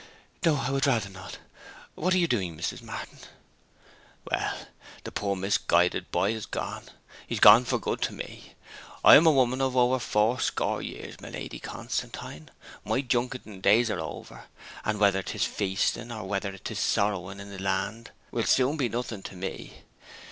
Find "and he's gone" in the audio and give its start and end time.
6.87-7.65